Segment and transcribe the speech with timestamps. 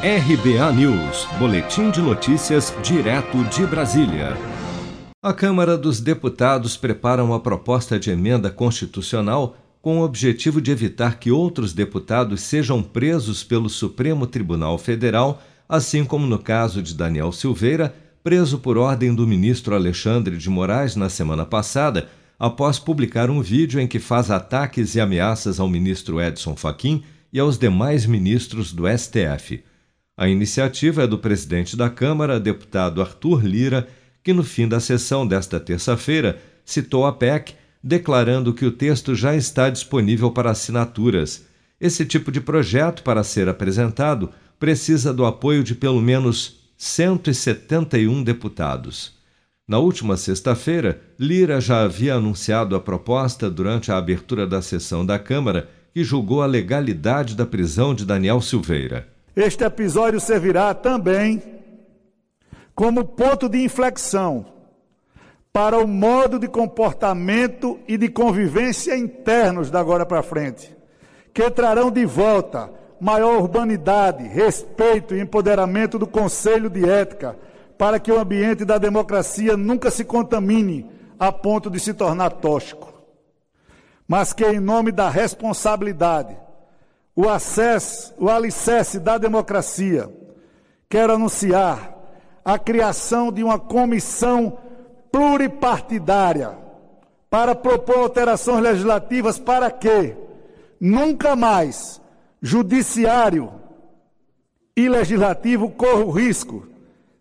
[0.00, 4.36] RBA News, Boletim de Notícias, direto de Brasília.
[5.20, 11.18] A Câmara dos Deputados prepara uma proposta de emenda constitucional com o objetivo de evitar
[11.18, 17.32] que outros deputados sejam presos pelo Supremo Tribunal Federal, assim como no caso de Daniel
[17.32, 17.92] Silveira,
[18.22, 22.08] preso por ordem do ministro Alexandre de Moraes na semana passada,
[22.38, 27.02] após publicar um vídeo em que faz ataques e ameaças ao ministro Edson Fachin
[27.32, 29.64] e aos demais ministros do STF.
[30.18, 33.86] A iniciativa é do presidente da Câmara, deputado Arthur Lira,
[34.20, 39.36] que no fim da sessão desta terça-feira citou a PEC, declarando que o texto já
[39.36, 41.46] está disponível para assinaturas.
[41.80, 49.12] Esse tipo de projeto, para ser apresentado, precisa do apoio de pelo menos 171 deputados.
[49.68, 55.16] Na última sexta-feira, Lira já havia anunciado a proposta durante a abertura da sessão da
[55.16, 59.16] Câmara, que julgou a legalidade da prisão de Daniel Silveira.
[59.38, 61.40] Este episódio servirá também
[62.74, 64.46] como ponto de inflexão
[65.52, 70.76] para o modo de comportamento e de convivência internos da agora para frente,
[71.32, 72.68] que trarão de volta
[73.00, 77.38] maior urbanidade, respeito e empoderamento do Conselho de Ética,
[77.78, 82.92] para que o ambiente da democracia nunca se contamine a ponto de se tornar tóxico.
[84.08, 86.36] Mas que, em nome da responsabilidade,
[87.18, 90.08] o acesso, o alicerce da democracia,
[90.88, 91.92] quero anunciar
[92.44, 94.56] a criação de uma comissão
[95.10, 96.56] pluripartidária
[97.28, 100.14] para propor alterações legislativas para que
[100.80, 102.00] nunca mais
[102.40, 103.50] judiciário
[104.76, 106.68] e legislativo corram o risco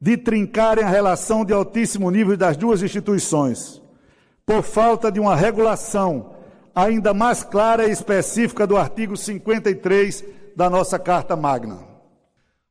[0.00, 3.82] de trincarem a relação de altíssimo nível das duas instituições,
[4.46, 6.38] por falta de uma regulação
[6.74, 10.24] ainda mais clara e específica do artigo 53
[10.56, 11.78] da nossa Carta Magna.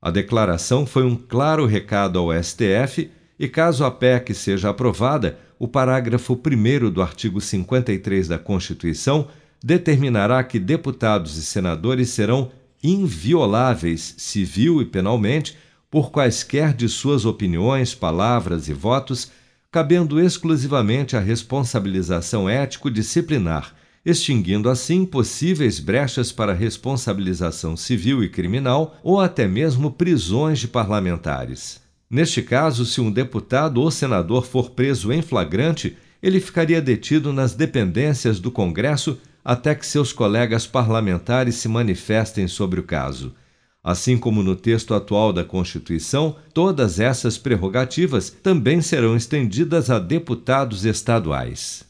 [0.00, 5.68] A declaração foi um claro recado ao STF e, caso a PEC seja aprovada, o
[5.68, 9.28] parágrafo 1 do artigo 53 da Constituição
[9.62, 12.50] determinará que deputados e senadores serão
[12.82, 15.56] invioláveis civil e penalmente
[15.90, 19.30] por quaisquer de suas opiniões, palavras e votos,
[19.70, 23.74] cabendo exclusivamente a responsabilização ético-disciplinar
[24.04, 31.80] extinguindo assim possíveis brechas para responsabilização civil e criminal ou até mesmo prisões de parlamentares.
[32.08, 37.54] Neste caso, se um deputado ou senador for preso em flagrante, ele ficaria detido nas
[37.54, 43.34] dependências do Congresso até que seus colegas parlamentares se manifestem sobre o caso.
[43.82, 50.84] Assim como no texto atual da Constituição, todas essas prerrogativas também serão estendidas a deputados
[50.84, 51.89] estaduais.